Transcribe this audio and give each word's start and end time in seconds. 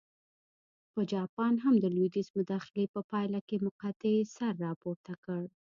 په 0.93 1.01
جاپان 1.13 1.53
هم 1.63 1.75
د 1.79 1.85
لوېدیځ 1.95 2.27
مداخلې 2.37 2.83
په 2.93 2.99
پایله 3.11 3.39
کې 3.47 3.63
مقطعې 3.67 4.21
سر 4.35 4.53
راپورته 4.67 5.13
کړ. 5.23 5.43